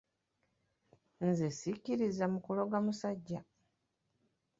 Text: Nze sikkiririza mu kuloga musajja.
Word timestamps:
Nze 1.27 1.47
sikkiririza 1.59 2.25
mu 2.33 2.39
kuloga 2.45 2.77
musajja. 2.85 3.39